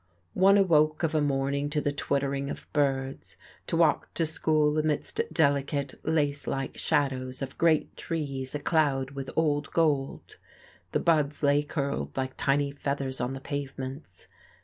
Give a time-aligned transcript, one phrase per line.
[0.33, 5.21] One awoke of a morning to the twittering of birds, to walk to school amidst
[5.31, 10.37] delicate, lace like shadows of great trees acloud with old gold:
[10.91, 14.27] the buds lay curled like tiny feathers on the pavements.